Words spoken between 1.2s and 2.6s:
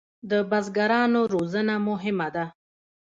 روزنه مهمه ده